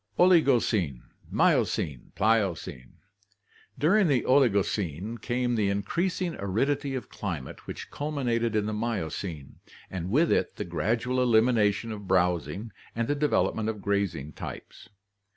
Oligocene, 0.17 1.03
Miocene, 1.29 2.11
Pliocene.— 2.15 2.93
During 3.83 4.07
the 4.07 4.23
Oligocene 4.25 5.19
came 5.21 5.53
the 5.53 5.69
increasing 5.69 6.33
aridity 6.39 6.95
of 6.95 7.07
climate 7.07 7.67
which 7.67 7.91
culminated 7.91 8.55
in 8.55 8.65
the 8.65 8.73
Miocene, 8.73 9.59
and 9.91 10.09
with 10.09 10.31
it 10.31 10.55
the 10.55 10.65
gradual 10.65 11.21
elimination 11.21 11.91
of 11.91 12.07
browsing 12.07 12.71
and 12.95 13.07
the 13.07 13.13
development 13.13 13.69
of 13.69 13.79
grazing 13.83 14.33
types. 14.33 14.89